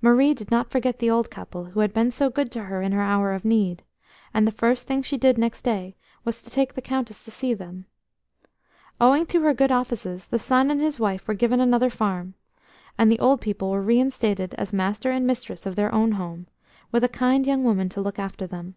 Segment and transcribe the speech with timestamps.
[0.00, 2.92] Marie did not forget the old couple, who had been so good to her in
[2.92, 3.82] her hour of need,
[4.32, 5.94] and the first thing she did next day
[6.24, 7.84] was to take the Countess to see them.
[8.98, 12.32] Owing to her good offices, the son and his wife were given another farm,
[12.96, 16.46] and the old people were reinstated as master and mistress of their own home,
[16.90, 18.74] with a kind young woman to look after them.